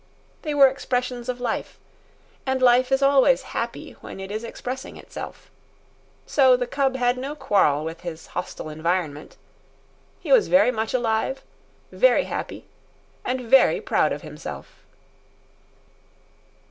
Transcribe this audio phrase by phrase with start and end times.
[0.41, 1.77] They were expressions of life,
[2.43, 5.51] and life is always happy when it is expressing itself.
[6.25, 9.37] So the cub had no quarrel with his hostile environment.
[10.19, 11.43] He was very much alive,
[11.91, 12.65] very happy,
[13.23, 14.77] and very proud of himself.